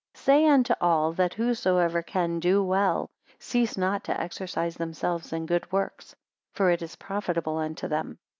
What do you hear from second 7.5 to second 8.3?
unto them.